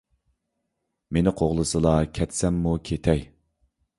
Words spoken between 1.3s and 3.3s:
قوغلىسىلا، كەتسەممۇ كېتەي.